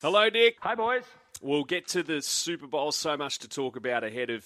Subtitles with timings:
[0.00, 0.58] Hello, Dick.
[0.60, 1.02] Hi, boys.
[1.42, 2.92] We'll get to the Super Bowl.
[2.92, 4.44] So much to talk about ahead of,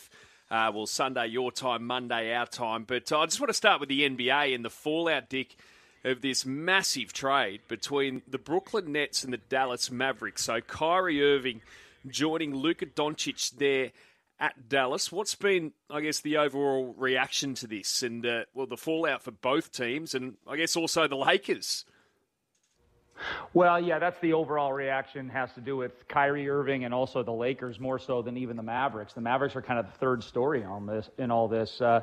[0.50, 2.84] uh, well, Sunday your time, Monday our time.
[2.84, 5.56] But uh, I just want to start with the NBA and the fallout, Dick,
[6.04, 10.44] of this massive trade between the Brooklyn Nets and the Dallas Mavericks.
[10.44, 11.60] So Kyrie Irving
[12.06, 13.92] joining Luka Doncic there
[14.40, 15.12] at Dallas.
[15.12, 19.32] What's been, I guess, the overall reaction to this and, uh, well, the fallout for
[19.32, 21.84] both teams and I guess also the Lakers?
[23.54, 27.32] Well, yeah, that's the overall reaction has to do with Kyrie Irving and also the
[27.32, 29.12] Lakers more so than even the Mavericks.
[29.12, 31.78] The Mavericks are kind of the third story on this in all this.
[31.78, 32.00] Uh,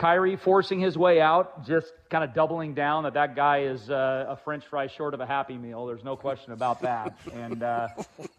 [0.00, 4.24] Kyrie forcing his way out, just kind of doubling down that that guy is uh,
[4.30, 5.84] a French fry short of a Happy Meal.
[5.84, 7.14] There's no question about that.
[7.34, 7.88] and uh,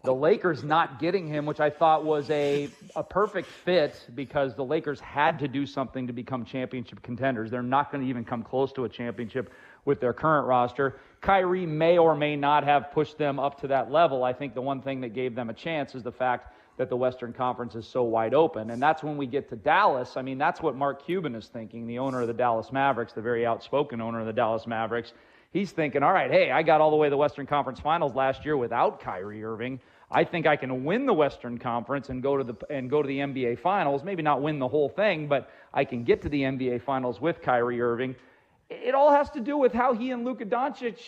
[0.02, 4.64] the Lakers not getting him, which I thought was a a perfect fit because the
[4.64, 7.48] Lakers had to do something to become championship contenders.
[7.48, 9.52] They're not going to even come close to a championship
[9.84, 10.98] with their current roster.
[11.20, 14.24] Kyrie may or may not have pushed them up to that level.
[14.24, 16.96] I think the one thing that gave them a chance is the fact that the
[16.96, 18.70] Western Conference is so wide open.
[18.70, 20.16] And that's when we get to Dallas.
[20.16, 23.22] I mean, that's what Mark Cuban is thinking, the owner of the Dallas Mavericks, the
[23.22, 25.12] very outspoken owner of the Dallas Mavericks.
[25.52, 28.14] He's thinking, all right, hey, I got all the way to the Western Conference Finals
[28.14, 29.80] last year without Kyrie Irving.
[30.10, 33.08] I think I can win the Western Conference and go to the and go to
[33.08, 34.02] the NBA Finals.
[34.02, 37.40] Maybe not win the whole thing, but I can get to the NBA Finals with
[37.40, 38.14] Kyrie Irving
[38.82, 40.98] it all has to do with how he and Luka Doncic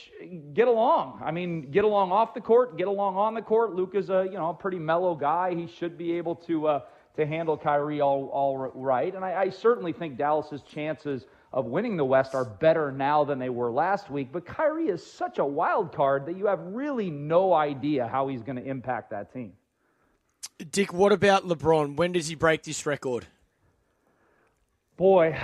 [0.54, 1.20] get along.
[1.24, 3.74] I mean, get along off the court, get along on the court.
[3.74, 5.54] Luka's a you know a pretty mellow guy.
[5.54, 6.80] He should be able to uh,
[7.16, 9.14] to handle Kyrie all all right.
[9.14, 13.38] And I, I certainly think Dallas's chances of winning the West are better now than
[13.38, 14.30] they were last week.
[14.32, 18.42] But Kyrie is such a wild card that you have really no idea how he's
[18.42, 19.52] going to impact that team.
[20.70, 21.96] Dick, what about LeBron?
[21.96, 23.26] When does he break this record?
[24.96, 25.36] Boy,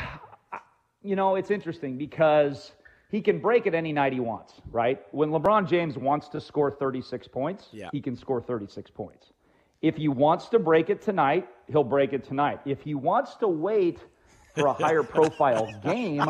[1.02, 2.72] you know, it's interesting because
[3.10, 5.00] he can break it any night he wants, right?
[5.10, 7.88] When LeBron James wants to score 36 points, yeah.
[7.92, 9.32] he can score 36 points.
[9.82, 12.60] If he wants to break it tonight, he'll break it tonight.
[12.66, 13.98] If he wants to wait
[14.54, 16.22] for a higher profile game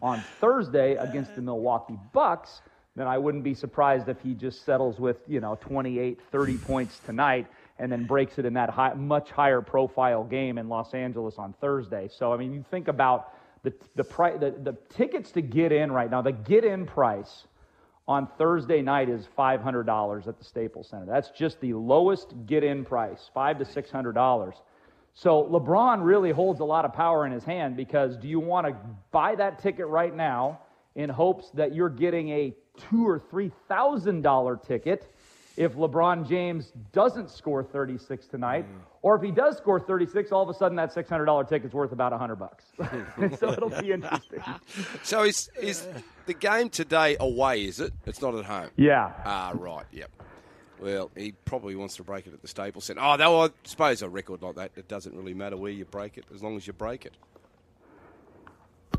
[0.00, 2.62] on Thursday against the Milwaukee Bucks,
[2.96, 7.00] then I wouldn't be surprised if he just settles with, you know, 28, 30 points
[7.00, 7.46] tonight
[7.78, 11.54] and then breaks it in that high, much higher profile game in Los Angeles on
[11.60, 12.08] Thursday.
[12.10, 13.34] So, I mean, you think about
[13.64, 17.46] the, the, pri- the, the tickets to get in right now, the get in price
[18.06, 21.06] on Thursday night is $500 at the Staples Center.
[21.06, 24.52] That's just the lowest get in price, five to $600.
[25.14, 28.66] So LeBron really holds a lot of power in his hand because do you want
[28.66, 28.76] to
[29.10, 30.60] buy that ticket right now
[30.94, 32.54] in hopes that you're getting a
[32.90, 35.13] two or three thousand dollar ticket
[35.56, 38.80] if LeBron James doesn't score 36 tonight, mm.
[39.02, 42.12] or if he does score 36, all of a sudden that $600 ticket's worth about
[42.12, 42.64] 100 bucks.
[43.38, 44.40] so it'll be interesting.
[45.02, 45.86] So is is
[46.26, 47.64] the game today away?
[47.64, 47.92] Is it?
[48.06, 48.70] It's not at home.
[48.76, 49.12] Yeah.
[49.24, 49.84] Ah, right.
[49.92, 50.10] Yep.
[50.80, 53.00] Well, he probably wants to break it at the Staples Center.
[53.02, 56.18] Oh, though I suppose a record like that, it doesn't really matter where you break
[56.18, 57.14] it, as long as you break it.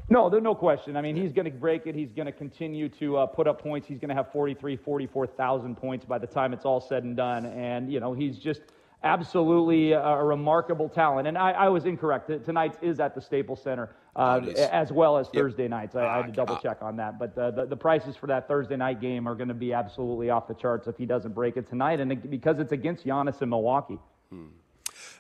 [0.07, 0.97] No, there's no question.
[0.97, 1.95] I mean, he's going to break it.
[1.95, 3.88] He's going to continue to uh, put up points.
[3.88, 7.45] He's going to have 43, 44,000 points by the time it's all said and done.
[7.47, 8.61] And, you know, he's just
[9.03, 11.27] absolutely a, a remarkable talent.
[11.27, 12.27] And I, I, was incorrect.
[12.45, 15.41] Tonight is at the Staples Center uh, oh, as well as yep.
[15.41, 15.95] Thursday nights.
[15.95, 17.17] I, I, had to double check on that.
[17.17, 20.29] But uh, the, the prices for that Thursday night game are going to be absolutely
[20.29, 21.99] off the charts if he doesn't break it tonight.
[21.99, 23.99] And because it's against Giannis in Milwaukee.
[24.29, 24.45] Hmm.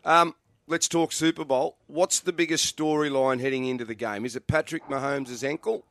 [0.03, 0.35] Um,
[0.67, 1.77] let's talk Super Bowl.
[1.87, 4.25] What's the biggest storyline heading into the game?
[4.25, 5.85] Is it Patrick Mahomes' ankle?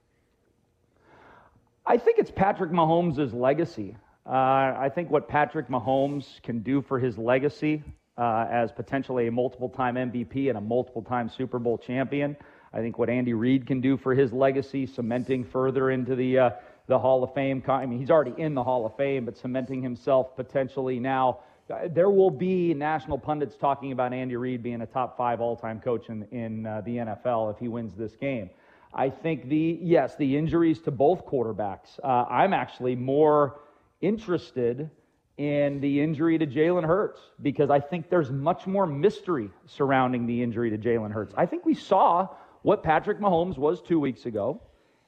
[1.86, 3.96] I think it's Patrick Mahomes' legacy.
[4.26, 7.82] Uh, I think what Patrick Mahomes can do for his legacy
[8.16, 12.36] uh, as potentially a multiple time MVP and a multiple time Super Bowl champion.
[12.72, 16.50] I think what Andy Reid can do for his legacy, cementing further into the, uh,
[16.86, 17.62] the Hall of Fame.
[17.68, 22.10] I mean, he's already in the Hall of Fame, but cementing himself potentially now there
[22.10, 26.24] will be national pundits talking about Andy Reid being a top five all-time coach in,
[26.30, 28.50] in uh, the NFL if he wins this game.
[28.92, 31.98] I think the yes, the injuries to both quarterbacks.
[32.02, 33.60] Uh, I'm actually more
[34.00, 34.90] interested
[35.36, 40.42] in the injury to Jalen Hurts because I think there's much more mystery surrounding the
[40.42, 41.34] injury to Jalen Hurts.
[41.36, 42.28] I think we saw
[42.62, 44.60] what Patrick Mahomes was two weeks ago,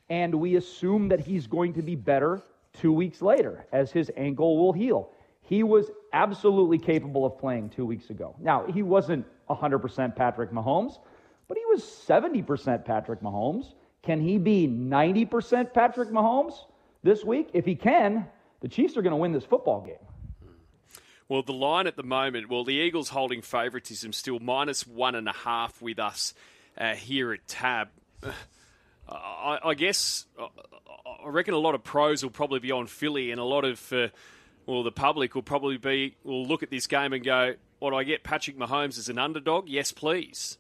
[0.09, 2.43] and we assume that he's going to be better
[2.73, 5.11] two weeks later as his ankle will heal.
[5.43, 8.35] He was absolutely capable of playing two weeks ago.
[8.41, 10.99] Now, he wasn't 100% Patrick Mahomes,
[11.47, 13.67] but he was 70% Patrick Mahomes.
[14.03, 16.55] Can he be 90% Patrick Mahomes
[17.03, 17.51] this week?
[17.53, 18.27] If he can,
[18.61, 19.97] the Chiefs are going to win this football game.
[21.29, 25.29] Well, the line at the moment, well, the Eagles holding favouritism still minus one and
[25.29, 26.33] a half with us
[26.79, 27.89] uh, here at Tab.
[29.09, 33.41] I, I, guess I reckon a lot of pros will probably be on Philly and
[33.41, 34.09] a lot of uh,
[34.67, 37.97] well, the public will probably be will look at this game and go, "What do
[37.97, 38.25] I get?
[38.25, 39.69] Patrick Mahomes as an underdog?
[39.69, 40.59] Yes, please."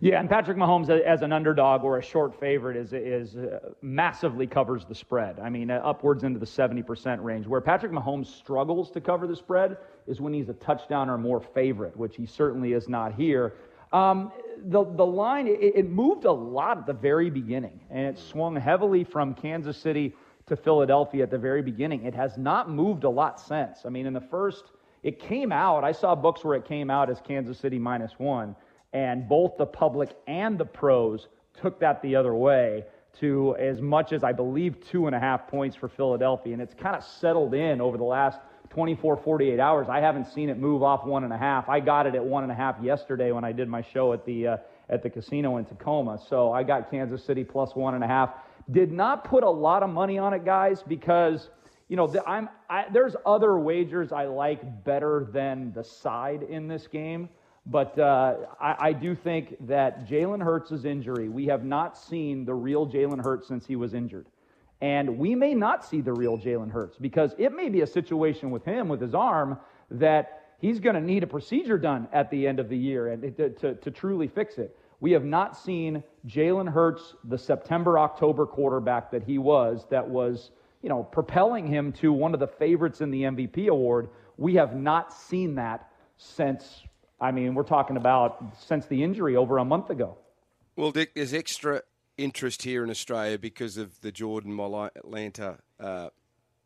[0.00, 4.46] Yeah, and Patrick Mahomes as an underdog or a short favorite is is uh, massively
[4.46, 5.40] covers the spread.
[5.40, 7.46] I mean, uh, upwards into the 70% range.
[7.46, 11.40] Where Patrick Mahomes struggles to cover the spread is when he's a touchdown or more
[11.40, 13.54] favorite, which he certainly is not here.
[13.92, 14.32] Um,
[14.64, 18.56] the the line it, it moved a lot at the very beginning, and it swung
[18.56, 20.14] heavily from Kansas City
[20.50, 22.04] to Philadelphia at the very beginning.
[22.04, 23.80] It has not moved a lot since.
[23.86, 24.64] I mean, in the first,
[25.02, 25.82] it came out.
[25.82, 28.54] I saw books where it came out as Kansas City minus one
[28.92, 31.28] and both the public and the pros
[31.60, 32.84] took that the other way
[33.20, 36.52] to as much as I believe two and a half points for Philadelphia.
[36.52, 39.88] And it's kind of settled in over the last 24, 48 hours.
[39.88, 41.68] I haven't seen it move off one and a half.
[41.68, 44.24] I got it at one and a half yesterday when I did my show at
[44.24, 44.56] the, uh,
[44.88, 46.18] at the casino in Tacoma.
[46.28, 48.30] So I got Kansas City plus one and a half.
[48.70, 51.50] Did not put a lot of money on it, guys, because
[51.90, 56.86] you know, I'm, I, there's other wagers I like better than the side in this
[56.86, 57.28] game.
[57.66, 62.54] But uh, I, I, do think that Jalen Hurts' injury, we have not seen the
[62.54, 64.26] real Jalen Hurts since he was injured.
[64.80, 68.50] And we may not see the real Jalen Hurts because it may be a situation
[68.50, 69.58] with him, with his arm,
[69.90, 73.36] that he's going to need a procedure done at the end of the year and
[73.36, 74.78] to, to, to truly fix it.
[75.00, 80.50] We have not seen Jalen Hurts, the September October quarterback that he was, that was
[80.82, 84.10] you know propelling him to one of the favorites in the MVP award.
[84.36, 86.82] We have not seen that since
[87.20, 90.16] I mean, we're talking about since the injury over a month ago.
[90.76, 91.82] Well, Dick, there's extra
[92.16, 96.08] interest here in Australia because of the Jordan Mailata uh,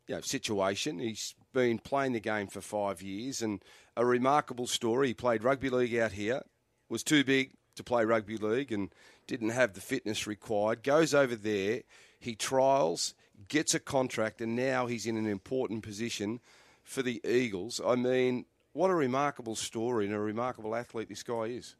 [0.07, 0.99] you know, situation.
[0.99, 3.63] He's been playing the game for five years and
[3.97, 5.09] a remarkable story.
[5.09, 6.43] He played rugby league out here,
[6.87, 8.89] was too big to play rugby league and
[9.27, 10.83] didn't have the fitness required.
[10.83, 11.81] Goes over there,
[12.19, 13.13] he trials,
[13.47, 16.39] gets a contract, and now he's in an important position
[16.83, 17.81] for the Eagles.
[17.85, 21.75] I mean, what a remarkable story and a remarkable athlete this guy is.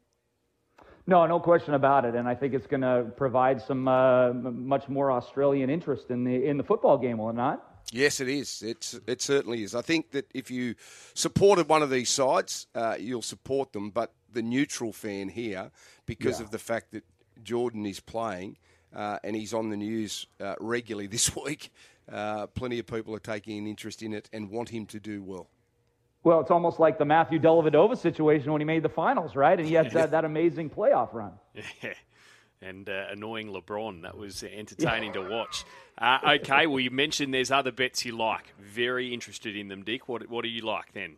[1.06, 4.88] No, no question about it, and I think it's going to provide some uh, much
[4.88, 7.76] more Australian interest in the in the football game, will it not?
[7.92, 8.62] Yes, it is.
[8.62, 9.76] It's it certainly is.
[9.76, 10.74] I think that if you
[11.14, 13.90] supported one of these sides, uh, you'll support them.
[13.90, 15.70] But the neutral fan here,
[16.04, 16.44] because yeah.
[16.44, 17.02] of the fact that
[17.42, 18.58] Jordan is playing
[18.94, 21.72] uh, and he's on the news uh, regularly this week,
[22.12, 25.22] uh, plenty of people are taking an interest in it and want him to do
[25.22, 25.48] well.
[26.22, 29.58] Well, it's almost like the Matthew Dellavedova situation when he made the finals, right?
[29.58, 31.32] And he had that, that amazing playoff run.
[31.54, 31.94] Yeah.
[32.60, 34.02] And uh, annoying LeBron.
[34.02, 35.22] That was entertaining yeah.
[35.22, 35.64] to watch.
[35.98, 38.54] Uh, okay, well, you mentioned there's other bets you like.
[38.60, 40.08] Very interested in them, Dick.
[40.08, 41.16] What, what do you like then?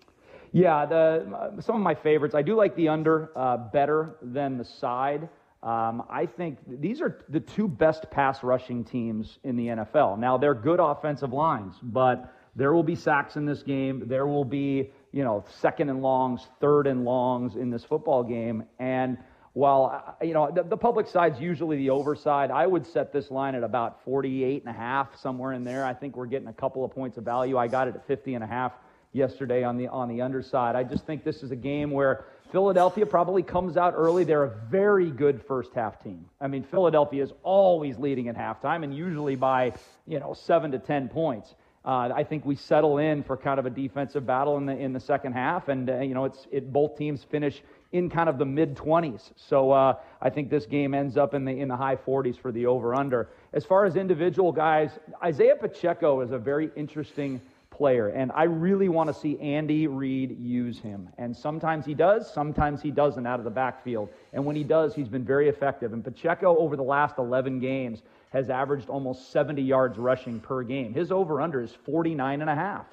[0.52, 2.34] Yeah, the, uh, some of my favorites.
[2.34, 5.28] I do like the under uh, better than the side.
[5.62, 10.18] Um, I think these are the two best pass rushing teams in the NFL.
[10.18, 14.04] Now, they're good offensive lines, but there will be sacks in this game.
[14.06, 18.64] There will be you know, second and longs, third and longs in this football game.
[18.78, 19.18] And
[19.54, 23.54] while, you know, the, the public side's usually the overside, I would set this line
[23.54, 25.84] at about 48 and a half, somewhere in there.
[25.84, 27.56] I think we're getting a couple of points of value.
[27.56, 28.72] I got it at 50 and a half
[29.12, 30.76] yesterday on the, on the underside.
[30.76, 34.25] I just think this is a game where Philadelphia probably comes out early.
[34.25, 36.26] They're a very good first half team.
[36.40, 39.75] I mean, Philadelphia is always leading at halftime and usually by,
[40.06, 41.55] you know, seven to 10 points.
[41.84, 44.93] Uh, I think we settle in for kind of a defensive battle in the in
[44.93, 48.37] the second half, and uh, you know it's it both teams finish in kind of
[48.37, 49.30] the mid 20s.
[49.37, 52.52] So uh, I think this game ends up in the in the high 40s for
[52.52, 53.30] the over under.
[53.54, 54.90] As far as individual guys,
[55.23, 57.40] Isaiah Pacheco is a very interesting
[57.78, 61.08] player, and I really want to see Andy Reid use him.
[61.16, 64.11] And sometimes he does, sometimes he doesn't out of the backfield.
[64.32, 65.92] And when he does, he's been very effective.
[65.92, 70.92] And Pacheco over the last 11 games has averaged almost 70 yards rushing per game.
[70.92, 72.87] His over under is 49 and a half.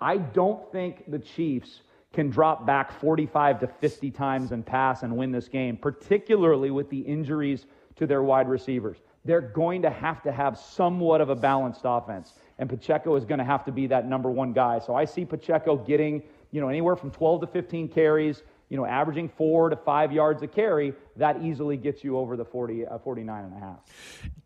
[0.00, 5.16] I don't think the Chiefs can drop back 45 to 50 times and pass and
[5.16, 7.66] win this game, particularly with the injuries
[7.96, 8.98] to their wide receivers.
[9.24, 13.38] They're going to have to have somewhat of a balanced offense, and Pacheco is going
[13.38, 14.78] to have to be that number one guy.
[14.78, 18.84] So I see Pacheco getting, you know, anywhere from 12 to 15 carries, you know,
[18.84, 22.98] averaging four to five yards a carry, that easily gets you over the 40, uh,
[22.98, 23.78] 49 and a half.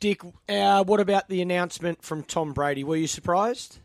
[0.01, 2.85] Dick, uh, what about the announcement from Tom Brady?
[2.85, 3.79] Were you surprised?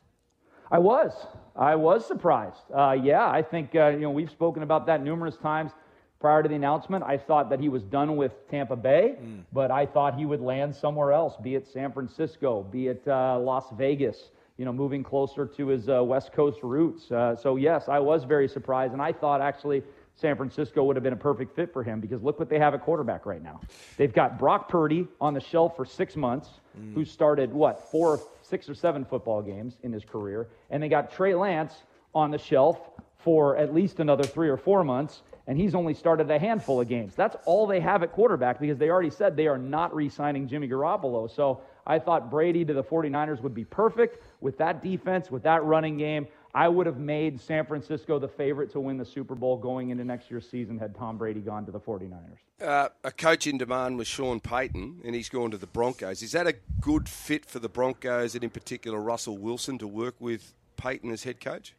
[0.72, 1.12] I was.
[1.56, 2.62] I was surprised.
[2.74, 5.72] Uh, yeah, I think, uh, you know, we've spoken about that numerous times
[6.20, 7.04] prior to the announcement.
[7.04, 9.44] I thought that he was done with Tampa Bay, mm.
[9.54, 13.40] but I thought he would land somewhere else, be it San Francisco, be it uh,
[13.40, 17.12] Las Vegas you know, moving closer to his uh, West Coast roots.
[17.12, 19.84] Uh, so yes, I was very surprised, and I thought actually
[20.16, 22.74] San Francisco would have been a perfect fit for him because look what they have
[22.74, 23.62] at quarterback right now.
[23.98, 26.94] They've got Brock Purdy on the shelf for six months, mm.
[26.96, 30.48] who started, what, four, six or seven football games in his career.
[30.72, 31.74] And they got Trey Lance
[32.16, 32.80] on the shelf
[33.20, 36.90] for at least another three or four months, and he's only started a handful of
[36.90, 37.16] games.
[37.16, 40.48] That's all they have at quarterback because they already said they are not re signing
[40.48, 41.34] Jimmy Garoppolo.
[41.34, 45.64] So I thought Brady to the 49ers would be perfect with that defense, with that
[45.64, 46.28] running game.
[46.54, 50.04] I would have made San Francisco the favorite to win the Super Bowl going into
[50.04, 52.40] next year's season had Tom Brady gone to the 49ers.
[52.60, 56.24] Uh, a coach in demand was Sean Payton, and he's gone to the Broncos.
[56.24, 60.16] Is that a good fit for the Broncos, and in particular Russell Wilson, to work
[60.20, 61.76] with Payton as head coach?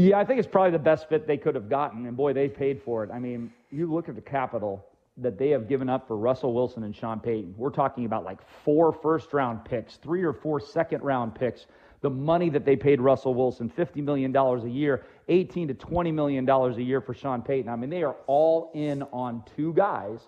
[0.00, 2.48] Yeah, I think it's probably the best fit they could have gotten, and boy, they
[2.48, 3.10] paid for it.
[3.12, 4.82] I mean, you look at the capital
[5.18, 7.54] that they have given up for Russell Wilson and Sean Payton.
[7.58, 11.66] We're talking about like four first round picks, three or four second round picks.
[12.00, 16.48] The money that they paid Russell Wilson, $50 million a year, 18 to $20 million
[16.48, 17.70] a year for Sean Payton.
[17.70, 20.20] I mean, they are all in on two guys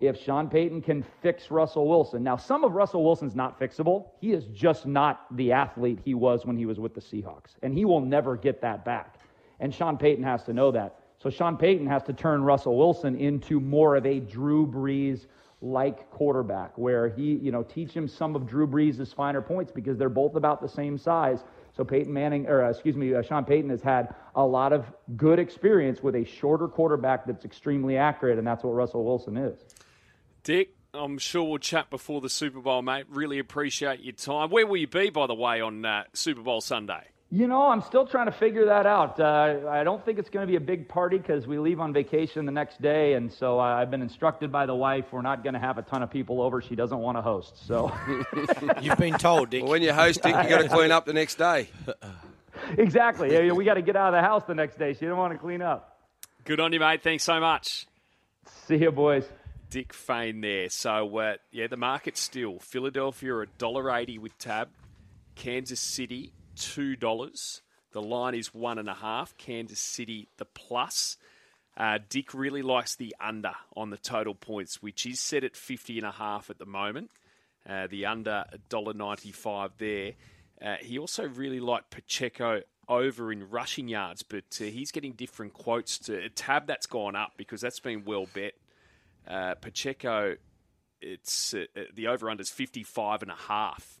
[0.00, 2.22] if Sean Payton can fix Russell Wilson.
[2.22, 4.06] Now, some of Russell Wilson's not fixable.
[4.18, 7.74] He is just not the athlete he was when he was with the Seahawks, and
[7.74, 9.18] he will never get that back.
[9.60, 10.96] And Sean Payton has to know that.
[11.18, 15.26] So Sean Payton has to turn Russell Wilson into more of a Drew Brees
[15.60, 19.98] like quarterback, where he, you know, teach him some of Drew Brees' finer points because
[19.98, 21.44] they're both about the same size.
[21.76, 24.86] So Peyton Manning, or uh, excuse me, uh, Sean Payton has had a lot of
[25.18, 29.58] good experience with a shorter quarterback that's extremely accurate, and that's what Russell Wilson is.
[30.42, 33.06] Dick, I'm sure we'll chat before the Super Bowl, mate.
[33.08, 34.50] Really appreciate your time.
[34.50, 37.02] Where will you be, by the way, on uh, Super Bowl Sunday?
[37.32, 39.20] You know, I'm still trying to figure that out.
[39.20, 41.92] Uh, I don't think it's going to be a big party because we leave on
[41.92, 45.54] vacation the next day, and so I've been instructed by the wife we're not going
[45.54, 46.60] to have a ton of people over.
[46.60, 47.68] She doesn't want to host.
[47.68, 47.92] So
[48.82, 49.62] you've been told, Dick.
[49.62, 51.68] Well, when you host, Dick, you got to clean up the next day.
[52.76, 53.52] exactly.
[53.52, 54.94] We got to get out of the house the next day.
[54.94, 56.00] She didn't want to clean up.
[56.44, 57.04] Good on you, mate.
[57.04, 57.86] Thanks so much.
[58.66, 59.24] See you, boys.
[59.70, 60.68] Dick Fain there.
[60.68, 64.68] So, uh, yeah, the market's still Philadelphia a dollar eighty with tab,
[65.36, 67.62] Kansas City two dollars.
[67.92, 69.36] The line is one and a half.
[69.36, 71.16] Kansas City the plus.
[71.76, 75.98] Uh, Dick really likes the under on the total points, which is set at fifty
[75.98, 77.10] and a half at the moment.
[77.68, 80.12] Uh, the under $1.95 there.
[80.62, 85.52] Uh, he also really liked Pacheco over in rushing yards, but uh, he's getting different
[85.52, 88.54] quotes to a tab that's gone up because that's been well bet
[89.26, 90.36] uh, Pacheco,
[91.00, 94.00] it's uh, uh the over under is 55 and a half.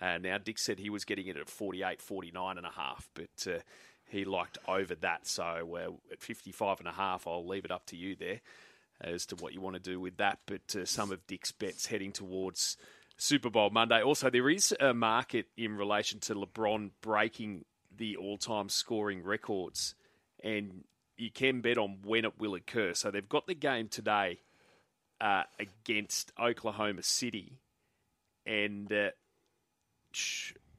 [0.00, 3.46] Uh, now, Dick said he was getting it at 48, 49 and a half, but
[3.46, 3.58] uh,
[4.06, 5.26] he liked over that.
[5.26, 8.40] So at 55 and a half, I'll leave it up to you there
[9.00, 10.38] as to what you want to do with that.
[10.46, 12.76] But uh, some of Dick's bets heading towards
[13.16, 14.02] Super Bowl Monday.
[14.02, 17.64] Also, there is a market in relation to LeBron breaking
[17.96, 19.94] the all time scoring records,
[20.42, 20.84] and
[21.16, 22.94] you can bet on when it will occur.
[22.94, 24.38] So they've got the game today
[25.20, 27.58] uh, against Oklahoma City,
[28.46, 29.10] and uh,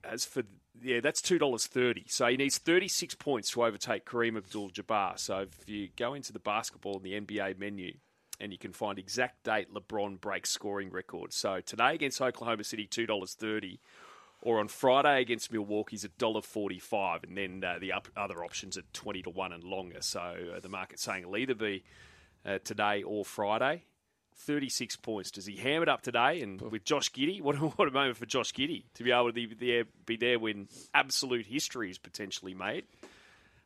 [0.04, 0.44] as for
[0.82, 2.06] yeah, that's two dollars thirty.
[2.08, 5.20] So he needs thirty six points to overtake Kareem Abdul-Jabbar.
[5.20, 7.94] So if you go into the basketball and the NBA menu,
[8.40, 11.34] and you can find exact date LeBron breaks scoring record.
[11.34, 13.80] So today against Oklahoma City, two dollars thirty,
[14.42, 18.44] or on Friday against Milwaukee's a dollar forty five, and then uh, the up, other
[18.44, 20.02] options at twenty to one and longer.
[20.02, 21.84] So uh, the market's saying it'll either be
[22.46, 23.84] uh, today or Friday.
[24.40, 25.32] 36 points.
[25.32, 26.42] Does he ham it up today?
[26.42, 29.34] And with Josh Giddey, what, what a moment for Josh Giddey to be able to
[29.34, 32.86] be there, be there when absolute history is potentially made.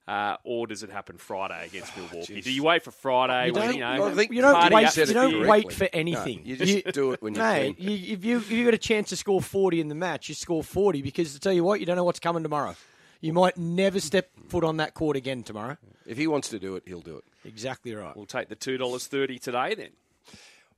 [0.05, 2.35] Uh, or does it happen Friday against Milwaukee?
[2.37, 3.47] Oh, do you wait for Friday?
[3.47, 4.97] You don't, when, you know, I think you don't wait.
[4.97, 6.39] You don't wait for anything.
[6.39, 7.87] No, you just you, do it when you mate, can.
[7.87, 10.35] You, if you if you got a chance to score forty in the match, you
[10.35, 12.75] score forty because to tell you what, you don't know what's coming tomorrow.
[13.21, 15.77] You might never step foot on that court again tomorrow.
[16.05, 17.23] If he wants to do it, he'll do it.
[17.45, 18.13] Exactly right.
[18.13, 19.91] We'll take the two dollars thirty today then.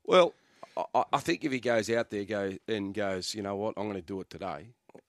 [0.05, 0.33] Well,
[0.93, 3.83] I, I, think if he goes out there go and goes, you know what, I'm
[3.83, 4.67] going to do it today.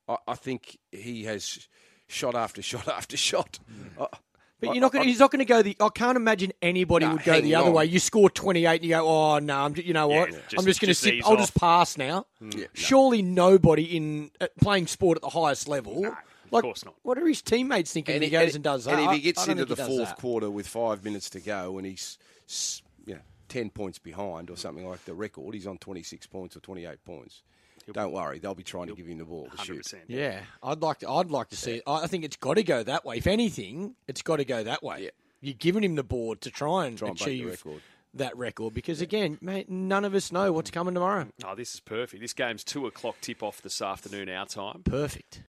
[0.09, 1.69] I, I think he has
[2.09, 3.59] shot after shot after shot.
[3.99, 4.09] Mm.
[4.59, 5.07] But you're not going.
[5.07, 5.77] He's not going to go the.
[5.81, 7.75] I can't imagine anybody no, would go the other on.
[7.75, 7.85] way.
[7.85, 9.77] You score 28 and you go, oh no, I'm.
[9.77, 10.33] You know what?
[10.33, 11.23] Yeah, just, I'm just going to sit.
[11.25, 11.39] I'll off.
[11.41, 12.27] just pass now.
[12.43, 12.61] Mm.
[12.61, 13.51] Yeah, Surely no.
[13.51, 16.01] nobody in uh, playing sport at the highest level.
[16.01, 16.17] No,
[16.51, 16.95] like, of course not.
[17.03, 18.15] What are his teammates thinking?
[18.15, 18.99] And he, he goes and, and does that.
[18.99, 22.17] and if he gets into the fourth quarter with five minutes to go and he's
[23.49, 27.43] 10 points behind or something like the record, he's on 26 points or 28 points.
[27.93, 29.95] Don't worry, they'll be trying to give him the ball to shoot.
[30.09, 31.09] Yeah, I'd like to.
[31.09, 31.83] I'd like to see.
[31.87, 33.19] I think it's got to go that way.
[33.19, 35.05] If anything, it's got to go that way.
[35.05, 35.11] Yeah.
[35.41, 37.83] You're giving him the board to try and, try and achieve record.
[38.15, 39.05] that record because, yeah.
[39.05, 41.29] again, mate, none of us know what's coming tomorrow.
[41.45, 42.21] Oh, this is perfect.
[42.21, 44.83] This game's two o'clock tip off this afternoon, our time.
[44.83, 45.43] Perfect.